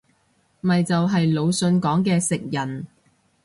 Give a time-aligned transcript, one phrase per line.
[0.61, 2.87] 咪就係魯迅講嘅食人